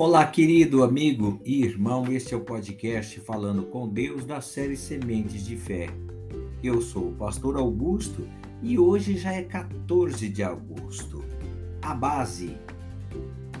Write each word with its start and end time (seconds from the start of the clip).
Olá, 0.00 0.26
querido 0.26 0.82
amigo 0.82 1.38
e 1.44 1.62
irmão, 1.62 2.10
este 2.10 2.32
é 2.32 2.36
o 2.38 2.40
podcast 2.40 3.20
Falando 3.20 3.64
com 3.64 3.86
Deus 3.86 4.24
da 4.24 4.40
série 4.40 4.74
Sementes 4.74 5.44
de 5.44 5.58
Fé. 5.58 5.88
Eu 6.64 6.80
sou 6.80 7.08
o 7.08 7.14
pastor 7.14 7.58
Augusto 7.58 8.26
e 8.62 8.78
hoje 8.78 9.18
já 9.18 9.34
é 9.34 9.42
14 9.42 10.26
de 10.30 10.42
agosto. 10.42 11.22
A 11.82 11.92
base. 11.92 12.56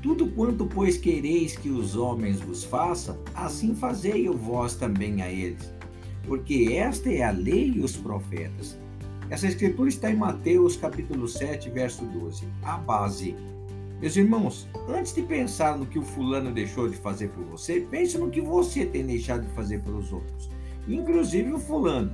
Tudo 0.00 0.26
quanto, 0.28 0.64
pois, 0.64 0.96
quereis 0.96 1.54
que 1.54 1.68
os 1.68 1.96
homens 1.96 2.40
vos 2.40 2.64
façam, 2.64 3.18
assim 3.34 3.74
fazei 3.74 4.26
o 4.26 4.32
vós 4.32 4.74
também 4.74 5.20
a 5.20 5.30
eles. 5.30 5.70
Porque 6.26 6.72
esta 6.72 7.10
é 7.10 7.24
a 7.24 7.30
lei 7.30 7.74
e 7.76 7.80
os 7.80 7.94
profetas. 7.94 8.78
Essa 9.28 9.48
escritura 9.48 9.90
está 9.90 10.10
em 10.10 10.16
Mateus 10.16 10.76
capítulo 10.76 11.28
7, 11.28 11.68
verso 11.68 12.06
12. 12.06 12.48
A 12.62 12.78
base. 12.78 13.36
Meus 14.02 14.16
irmãos, 14.16 14.68
antes 14.88 15.14
de 15.14 15.22
pensar 15.22 15.78
no 15.78 15.86
que 15.86 15.96
o 15.96 16.02
fulano 16.02 16.50
deixou 16.50 16.88
de 16.88 16.96
fazer 16.96 17.28
por 17.28 17.44
você, 17.44 17.86
pense 17.88 18.18
no 18.18 18.30
que 18.30 18.40
você 18.40 18.84
tem 18.84 19.06
deixado 19.06 19.46
de 19.46 19.52
fazer 19.52 19.78
pelos 19.78 20.12
outros, 20.12 20.50
inclusive 20.88 21.52
o 21.52 21.58
fulano. 21.60 22.12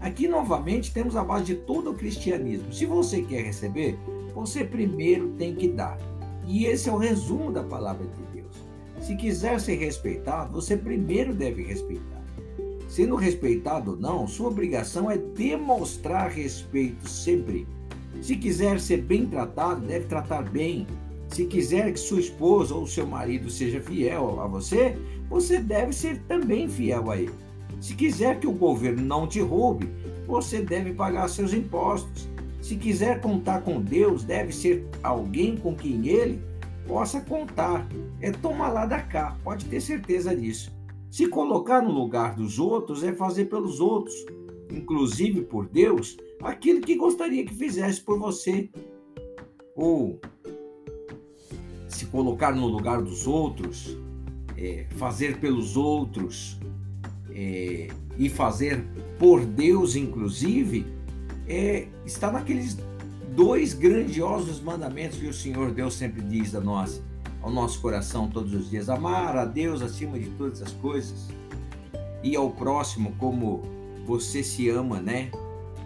Aqui 0.00 0.26
novamente 0.26 0.92
temos 0.92 1.14
a 1.14 1.22
base 1.22 1.44
de 1.44 1.54
todo 1.54 1.92
o 1.92 1.94
cristianismo. 1.94 2.72
Se 2.72 2.86
você 2.86 3.22
quer 3.22 3.44
receber, 3.44 3.96
você 4.34 4.64
primeiro 4.64 5.28
tem 5.38 5.54
que 5.54 5.68
dar. 5.68 5.96
E 6.44 6.66
esse 6.66 6.88
é 6.88 6.92
o 6.92 6.98
resumo 6.98 7.52
da 7.52 7.62
palavra 7.62 8.04
de 8.04 8.40
Deus. 8.40 8.56
Se 9.00 9.14
quiser 9.14 9.60
ser 9.60 9.76
respeitado, 9.76 10.52
você 10.52 10.76
primeiro 10.76 11.32
deve 11.32 11.62
respeitar. 11.62 12.20
Sendo 12.88 13.14
respeitado 13.14 13.92
ou 13.92 13.96
não, 13.96 14.26
sua 14.26 14.48
obrigação 14.48 15.08
é 15.08 15.16
demonstrar 15.16 16.30
respeito 16.32 17.08
sempre. 17.08 17.64
Se 18.20 18.34
quiser 18.34 18.80
ser 18.80 19.02
bem 19.02 19.24
tratado, 19.24 19.86
deve 19.86 20.06
tratar 20.06 20.42
bem. 20.42 20.84
Se 21.32 21.46
quiser 21.46 21.90
que 21.90 21.98
sua 21.98 22.20
esposa 22.20 22.74
ou 22.74 22.86
seu 22.86 23.06
marido 23.06 23.48
seja 23.48 23.80
fiel 23.80 24.38
a 24.38 24.46
você, 24.46 24.98
você 25.30 25.58
deve 25.58 25.94
ser 25.94 26.18
também 26.28 26.68
fiel 26.68 27.10
a 27.10 27.16
ele. 27.16 27.32
Se 27.80 27.94
quiser 27.94 28.38
que 28.38 28.46
o 28.46 28.52
governo 28.52 29.02
não 29.02 29.26
te 29.26 29.40
roube, 29.40 29.88
você 30.26 30.60
deve 30.60 30.92
pagar 30.92 31.26
seus 31.28 31.54
impostos. 31.54 32.28
Se 32.60 32.76
quiser 32.76 33.22
contar 33.22 33.62
com 33.62 33.80
Deus, 33.80 34.24
deve 34.24 34.52
ser 34.52 34.86
alguém 35.02 35.56
com 35.56 35.74
quem 35.74 36.06
ele 36.06 36.38
possa 36.86 37.18
contar. 37.22 37.88
É 38.20 38.30
tomar 38.30 38.68
lá 38.68 38.84
da 38.84 39.00
cá, 39.00 39.34
pode 39.42 39.64
ter 39.64 39.80
certeza 39.80 40.36
disso. 40.36 40.70
Se 41.10 41.26
colocar 41.28 41.80
no 41.80 41.92
lugar 41.92 42.34
dos 42.34 42.58
outros 42.58 43.02
é 43.02 43.14
fazer 43.14 43.46
pelos 43.46 43.80
outros, 43.80 44.14
inclusive 44.70 45.40
por 45.40 45.66
Deus, 45.66 46.18
aquilo 46.42 46.82
que 46.82 46.94
gostaria 46.94 47.42
que 47.42 47.54
fizesse 47.54 48.02
por 48.02 48.18
você. 48.18 48.68
Ou 49.74 50.20
se 51.92 52.06
colocar 52.06 52.54
no 52.54 52.66
lugar 52.66 53.02
dos 53.02 53.26
outros, 53.26 53.96
é, 54.56 54.86
fazer 54.96 55.38
pelos 55.38 55.76
outros 55.76 56.58
é, 57.30 57.88
e 58.18 58.28
fazer 58.28 58.84
por 59.18 59.44
Deus, 59.44 59.94
inclusive, 59.96 60.86
é, 61.46 61.88
está 62.04 62.30
naqueles 62.30 62.76
dois 63.34 63.74
grandiosos 63.74 64.60
mandamentos 64.60 65.18
que 65.18 65.26
o 65.26 65.34
Senhor 65.34 65.70
Deus 65.70 65.94
sempre 65.94 66.22
diz 66.22 66.54
a 66.54 66.60
nós, 66.60 67.02
ao 67.40 67.50
nosso 67.50 67.80
coração 67.80 68.28
todos 68.28 68.52
os 68.54 68.70
dias: 68.70 68.88
amar 68.88 69.36
a 69.36 69.44
Deus 69.44 69.82
acima 69.82 70.18
de 70.18 70.30
todas 70.30 70.62
as 70.62 70.72
coisas 70.72 71.28
e 72.22 72.36
ao 72.36 72.50
próximo 72.50 73.14
como 73.18 73.62
você 74.06 74.42
se 74.42 74.68
ama, 74.68 75.00
né? 75.00 75.30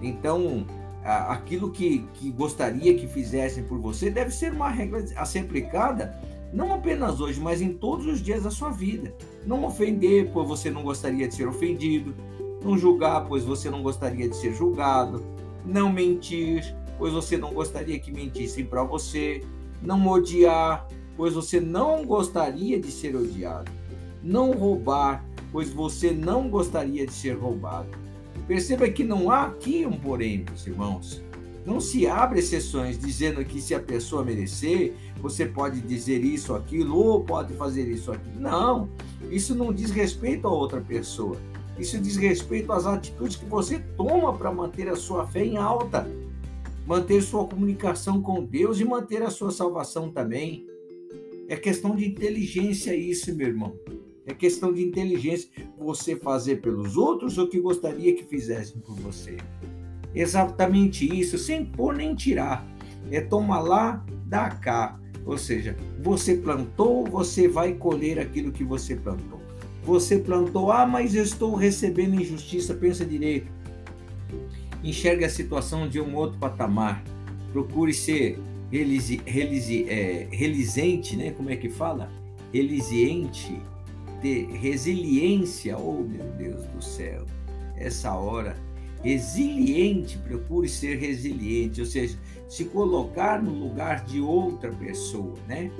Então, 0.00 0.66
aquilo 1.04 1.70
que, 1.70 2.06
que 2.14 2.30
gostaria 2.30 2.94
que 2.94 3.06
fizessem 3.06 3.64
por 3.64 3.78
você 3.78 4.10
deve 4.10 4.30
ser 4.30 4.52
uma 4.52 4.68
regra 4.68 5.04
a 5.16 5.24
ser 5.24 5.40
aplicada 5.40 6.14
não 6.52 6.74
apenas 6.74 7.20
hoje, 7.20 7.40
mas 7.40 7.62
em 7.62 7.72
todos 7.72 8.06
os 8.06 8.20
dias 8.20 8.42
da 8.42 8.50
sua 8.50 8.70
vida. 8.70 9.14
Não 9.46 9.64
ofender, 9.64 10.30
pois 10.32 10.48
você 10.48 10.68
não 10.68 10.82
gostaria 10.82 11.28
de 11.28 11.34
ser 11.34 11.46
ofendido. 11.46 12.12
Não 12.62 12.76
julgar, 12.76 13.26
pois 13.26 13.44
você 13.44 13.70
não 13.70 13.82
gostaria 13.82 14.28
de 14.28 14.36
ser 14.36 14.52
julgado. 14.52 15.22
Não 15.64 15.92
mentir, 15.92 16.74
pois 16.98 17.12
você 17.12 17.36
não 17.36 17.54
gostaria 17.54 17.98
que 18.00 18.10
mentissem 18.10 18.64
para 18.64 18.82
você. 18.82 19.44
Não 19.80 20.04
odiar, 20.08 20.88
pois 21.16 21.34
você 21.34 21.60
não 21.60 22.04
gostaria 22.04 22.80
de 22.80 22.90
ser 22.90 23.14
odiado. 23.14 23.70
Não 24.20 24.50
roubar, 24.50 25.24
pois 25.52 25.70
você 25.70 26.10
não 26.10 26.48
gostaria 26.48 27.06
de 27.06 27.12
ser 27.12 27.34
roubado 27.34 28.09
Perceba 28.50 28.88
que 28.90 29.04
não 29.04 29.30
há 29.30 29.44
aqui 29.44 29.86
um 29.86 29.92
porém, 29.92 30.44
meus 30.44 30.66
irmãos. 30.66 31.22
Não 31.64 31.78
se 31.78 32.08
abre 32.08 32.40
exceções 32.40 32.98
dizendo 32.98 33.44
que 33.44 33.62
se 33.62 33.76
a 33.76 33.78
pessoa 33.78 34.24
merecer, 34.24 34.92
você 35.18 35.46
pode 35.46 35.80
dizer 35.80 36.24
isso, 36.24 36.52
aquilo, 36.52 36.96
ou 36.96 37.22
pode 37.22 37.54
fazer 37.54 37.88
isso, 37.88 38.10
aquilo. 38.10 38.40
Não, 38.40 38.90
isso 39.30 39.54
não 39.54 39.72
diz 39.72 39.92
respeito 39.92 40.48
a 40.48 40.52
outra 40.52 40.80
pessoa. 40.80 41.36
Isso 41.78 41.96
diz 42.00 42.16
respeito 42.16 42.72
às 42.72 42.86
atitudes 42.86 43.36
que 43.36 43.44
você 43.44 43.78
toma 43.96 44.36
para 44.36 44.50
manter 44.50 44.88
a 44.88 44.96
sua 44.96 45.24
fé 45.28 45.44
em 45.44 45.56
alta, 45.56 46.10
manter 46.84 47.22
sua 47.22 47.46
comunicação 47.46 48.20
com 48.20 48.44
Deus 48.44 48.80
e 48.80 48.84
manter 48.84 49.22
a 49.22 49.30
sua 49.30 49.52
salvação 49.52 50.10
também. 50.10 50.66
É 51.48 51.54
questão 51.54 51.94
de 51.94 52.04
inteligência 52.04 52.96
isso, 52.96 53.32
meu 53.32 53.46
irmão. 53.46 53.76
É 54.30 54.34
questão 54.34 54.72
de 54.72 54.80
inteligência 54.80 55.50
você 55.76 56.14
fazer 56.14 56.60
pelos 56.60 56.96
outros 56.96 57.36
o 57.36 57.48
que 57.48 57.58
gostaria 57.60 58.14
que 58.14 58.22
fizessem 58.22 58.80
por 58.80 58.94
você. 58.94 59.36
Exatamente 60.14 61.04
isso, 61.04 61.36
sem 61.36 61.64
pôr 61.64 61.96
nem 61.96 62.14
tirar. 62.14 62.64
É 63.10 63.20
tomar 63.20 63.58
lá, 63.58 64.06
dá 64.26 64.48
cá. 64.48 65.00
Ou 65.26 65.36
seja, 65.36 65.76
você 66.00 66.36
plantou, 66.36 67.04
você 67.04 67.48
vai 67.48 67.74
colher 67.74 68.20
aquilo 68.20 68.52
que 68.52 68.62
você 68.62 68.94
plantou. 68.94 69.40
Você 69.82 70.16
plantou, 70.16 70.70
ah, 70.70 70.86
mas 70.86 71.16
eu 71.16 71.24
estou 71.24 71.56
recebendo 71.56 72.14
injustiça, 72.14 72.72
pensa 72.72 73.04
direito. 73.04 73.50
Enxergue 74.84 75.24
a 75.24 75.30
situação 75.30 75.88
de 75.88 76.00
um 76.00 76.14
outro 76.14 76.38
patamar. 76.38 77.02
Procure 77.52 77.92
ser 77.92 78.38
relisi, 78.70 79.20
relisi, 79.26 79.88
é, 79.88 80.28
relisente, 80.30 81.16
né? 81.16 81.32
Como 81.32 81.50
é 81.50 81.56
que 81.56 81.68
fala? 81.68 82.12
Relisiente 82.52 83.60
ter 84.20 84.46
resiliência, 84.50 85.76
oh 85.78 86.02
meu 86.02 86.24
Deus 86.38 86.64
do 86.66 86.82
céu, 86.82 87.24
essa 87.76 88.14
hora, 88.14 88.56
resiliente, 89.02 90.18
procure 90.18 90.68
ser 90.68 90.98
resiliente, 90.98 91.80
ou 91.80 91.86
seja, 91.86 92.18
se 92.48 92.64
colocar 92.66 93.42
no 93.42 93.52
lugar 93.52 94.04
de 94.04 94.20
outra 94.20 94.70
pessoa, 94.70 95.34
né? 95.48 95.70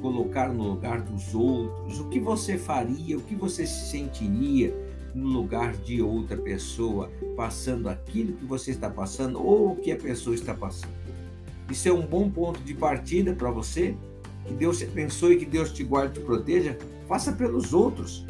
Colocar 0.00 0.52
no 0.52 0.62
lugar 0.62 1.00
dos 1.02 1.34
outros, 1.34 1.98
o 1.98 2.08
que 2.08 2.20
você 2.20 2.56
faria, 2.56 3.18
o 3.18 3.22
que 3.22 3.34
você 3.34 3.66
se 3.66 3.90
sentiria 3.90 4.72
no 5.14 5.26
lugar 5.26 5.72
de 5.72 6.00
outra 6.00 6.36
pessoa, 6.36 7.10
passando 7.36 7.88
aquilo 7.88 8.34
que 8.34 8.44
você 8.44 8.70
está 8.70 8.88
passando 8.88 9.44
ou 9.44 9.72
o 9.72 9.76
que 9.76 9.90
a 9.90 9.96
pessoa 9.96 10.34
está 10.34 10.54
passando. 10.54 10.92
Isso 11.70 11.88
é 11.88 11.92
um 11.92 12.06
bom 12.06 12.30
ponto 12.30 12.60
de 12.60 12.74
partida 12.74 13.34
para 13.34 13.50
você. 13.50 13.96
Que 14.48 14.54
Deus 14.54 14.78
te 14.78 14.84
abençoe, 14.84 15.36
que 15.36 15.46
Deus 15.46 15.70
te 15.70 15.84
guarde 15.84 16.18
e 16.18 16.20
te 16.20 16.26
proteja 16.26 16.76
Faça 17.08 17.32
pelos 17.32 17.72
outros 17.72 18.26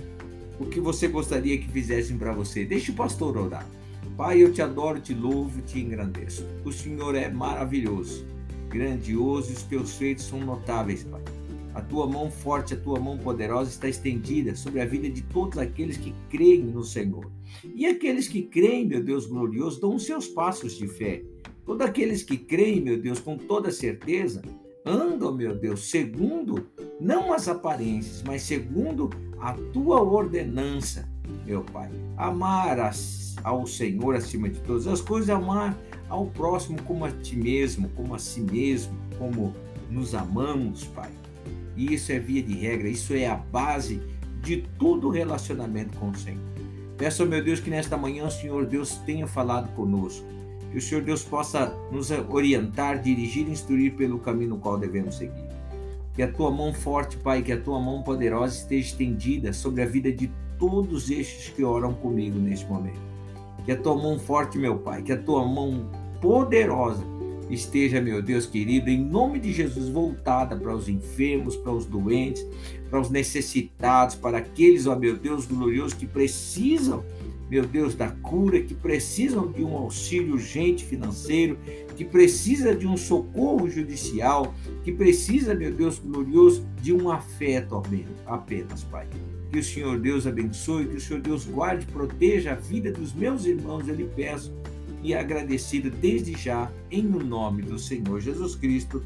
o 0.61 0.65
que 0.65 0.81
você 0.81 1.09
gostaria 1.09 1.59
que 1.59 1.69
fizessem 1.69 2.17
para 2.17 2.33
você. 2.33 2.65
Deixe 2.65 2.93
o 2.93 2.95
pastor 2.95 3.37
orar. 3.37 3.69
Pai, 4.17 4.43
eu 4.43 4.53
te 4.53 4.63
adoro, 4.63 5.01
te 5.01 5.13
louvo, 5.13 5.61
te 5.63 5.81
engrandeço. 5.81 6.47
O 6.65 6.73
Senhor 6.73 7.17
é 7.17 7.29
maravilhoso, 7.29 8.25
grandioso 8.69 9.53
os 9.53 9.63
teus 9.65 9.97
feitos 9.97 10.25
são 10.25 10.41
notáveis, 10.41 11.03
Pai. 11.03 11.23
A 11.75 11.81
tua 11.81 12.07
mão 12.07 12.31
forte, 12.31 12.75
a 12.75 12.77
tua 12.77 13.01
mão 13.01 13.19
poderosa 13.19 13.71
está 13.71 13.89
estendida 13.89 14.55
sobre 14.55 14.81
a 14.81 14.87
vida 14.87 15.11
de 15.11 15.23
todos 15.23 15.59
aqueles 15.59 15.97
que 15.97 16.15
creem 16.31 16.63
no 16.63 16.85
Senhor. 16.85 17.31
E 17.75 17.85
aqueles 17.85 18.29
que 18.29 18.43
creem, 18.43 18.87
meu 18.87 19.03
Deus 19.03 19.27
glorioso, 19.27 19.81
dão 19.81 19.95
os 19.95 20.05
seus 20.05 20.29
passos 20.29 20.77
de 20.77 20.87
fé. 20.87 21.23
Todos 21.65 21.87
aqueles 21.87 22.23
que 22.23 22.37
creem, 22.37 22.81
meu 22.81 23.01
Deus, 23.01 23.21
com 23.21 23.37
toda 23.37 23.71
certeza, 23.71 24.43
andam, 24.85 25.33
meu 25.33 25.55
Deus, 25.55 25.91
segundo 25.91 26.67
não 27.01 27.33
as 27.33 27.49
aparências, 27.49 28.23
mas 28.27 28.43
segundo 28.43 29.11
a 29.41 29.53
tua 29.73 30.03
ordenança, 30.03 31.09
meu 31.45 31.63
Pai. 31.63 31.91
Amar 32.17 32.79
ao 33.45 33.67
Senhor 33.67 34.17
acima 34.17 34.49
de 34.49 34.61
todas 34.61 34.87
as 34.87 35.01
coisas, 35.01 35.31
amar 35.31 35.79
ao 36.09 36.27
próximo 36.27 36.83
como 36.83 37.05
a 37.05 37.11
ti 37.11 37.37
mesmo, 37.37 37.89
como 37.91 38.15
a 38.15 38.19
si 38.19 38.41
mesmo, 38.41 38.97
como 39.19 39.55
nos 39.91 40.15
amamos, 40.15 40.85
Pai. 40.85 41.11
E 41.77 41.95
isso 41.95 42.11
é 42.11 42.19
via 42.19 42.43
de 42.43 42.55
regra, 42.55 42.89
isso 42.89 43.15
é 43.15 43.27
a 43.27 43.37
base 43.37 44.03
de 44.43 44.63
todo 44.79 45.09
relacionamento 45.11 45.97
com 45.99 46.11
o 46.11 46.17
Senhor. 46.17 46.43
Peço 46.97 47.25
meu 47.27 47.43
Deus 47.43 47.61
que 47.61 47.71
nesta 47.71 47.97
manhã 47.97 48.27
o 48.27 48.31
Senhor 48.31 48.67
Deus 48.67 48.97
tenha 49.07 49.27
falado 49.27 49.73
conosco 49.75 50.27
que 50.71 50.79
o 50.79 50.83
Senhor 50.83 51.03
Deus 51.03 51.23
possa 51.23 51.75
nos 51.91 52.11
orientar, 52.11 53.01
dirigir 53.01 53.49
e 53.49 53.53
instruir 53.53 53.95
pelo 53.95 54.19
caminho 54.19 54.51
no 54.51 54.59
qual 54.59 54.79
devemos 54.79 55.17
seguir. 55.17 55.47
Que 56.15 56.23
a 56.23 56.33
tua 56.33 56.51
mão 56.51 56.75
forte, 56.75 57.17
Pai, 57.17 57.43
que 57.43 57.53
a 57.53 57.61
tua 57.61 57.81
mão 57.81 58.03
poderosa 58.03 58.57
esteja 58.57 58.89
estendida 58.89 59.53
sobre 59.53 59.83
a 59.83 59.87
vida 59.87 60.13
de 60.13 60.31
todos 60.59 61.11
estes 61.11 61.49
que 61.51 61.65
oram 61.65 61.95
comigo 61.95 62.39
neste 62.39 62.67
momento. 62.67 63.01
Que 63.65 63.73
a 63.73 63.77
tua 63.77 63.97
mão 63.97 64.19
forte, 64.19 64.59
meu 64.59 64.79
Pai, 64.79 65.03
que 65.03 65.13
a 65.13 65.23
tua 65.23 65.47
mão 65.47 65.89
poderosa 66.21 67.05
esteja, 67.51 68.01
meu 68.01 68.21
Deus 68.23 68.47
querido, 68.47 68.91
em 68.91 69.03
nome 69.03 69.39
de 69.39 69.53
Jesus, 69.53 69.89
voltada 69.89 70.57
para 70.57 70.75
os 70.75 70.89
enfermos, 70.89 71.57
para 71.57 71.73
os 71.73 71.87
doentes, 71.87 72.47
para 72.91 73.01
os 73.01 73.11
necessitados, 73.11 74.15
para 74.15 74.39
aqueles, 74.39 74.87
ó 74.87 74.97
meu 74.97 75.17
Deus 75.17 75.47
glorioso, 75.47 75.97
que 75.97 76.07
precisam, 76.07 77.05
meu 77.51 77.65
Deus, 77.65 77.95
da 77.95 78.09
cura, 78.09 78.61
que 78.61 78.75
precisam 78.75 79.51
de 79.51 79.65
um 79.65 79.77
auxílio 79.77 80.35
urgente 80.35 80.85
financeiro, 80.85 81.59
que 81.97 82.05
precisa 82.05 82.75
de 82.75 82.87
um 82.87 82.97
socorro 82.97 83.69
judicial, 83.69 84.55
que 84.85 84.93
precisa, 84.93 85.55
meu 85.55 85.73
Deus 85.73 85.99
glorioso, 85.99 86.67
de 86.83 86.93
um 86.93 87.11
afeto 87.11 87.83
apenas, 88.27 88.85
Pai. 88.85 89.07
Que 89.51 89.59
o 89.59 89.65
Senhor 89.65 89.99
Deus 89.99 90.27
abençoe, 90.27 90.87
que 90.87 90.97
o 90.97 91.01
Senhor 91.01 91.23
Deus 91.23 91.47
guarde, 91.47 91.87
proteja 91.87 92.53
a 92.53 92.55
vida 92.55 92.93
dos 92.93 93.15
meus 93.15 93.47
irmãos, 93.47 93.89
eu 93.89 93.95
lhe 93.95 94.05
peço, 94.05 94.53
e 95.03 95.15
agradecido 95.15 95.91
desde 95.91 96.33
já, 96.33 96.71
em 96.91 97.03
nome 97.03 97.63
do 97.63 97.79
Senhor 97.79 98.21
Jesus 98.21 98.55
Cristo. 98.55 99.03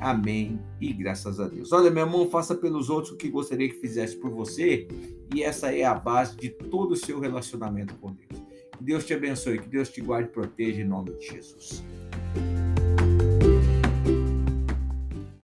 Amém 0.00 0.58
e 0.80 0.92
graças 0.92 1.40
a 1.40 1.48
Deus. 1.48 1.72
Olha, 1.72 1.90
meu 1.90 2.04
irmão, 2.04 2.28
faça 2.28 2.54
pelos 2.54 2.90
outros 2.90 3.12
o 3.12 3.16
que 3.16 3.28
gostaria 3.28 3.68
que 3.68 3.76
fizesse 3.76 4.16
por 4.16 4.30
você, 4.30 4.86
e 5.34 5.42
essa 5.42 5.74
é 5.74 5.84
a 5.84 5.94
base 5.94 6.36
de 6.36 6.50
todo 6.50 6.92
o 6.92 6.96
seu 6.96 7.18
relacionamento 7.20 7.94
com 7.96 8.12
Deus. 8.12 8.42
Que 8.76 8.84
Deus 8.84 9.06
te 9.06 9.14
abençoe, 9.14 9.58
que 9.58 9.68
Deus 9.68 9.88
te 9.88 10.00
guarde 10.00 10.28
e 10.28 10.32
proteja 10.32 10.82
em 10.82 10.84
nome 10.84 11.12
de 11.12 11.26
Jesus. 11.26 11.82